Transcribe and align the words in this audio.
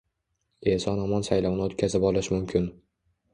eson-omon 0.71 1.27
saylovni 1.27 1.63
o‘tkazib 1.67 2.09
olish 2.11 2.31
mumkin 2.37 2.67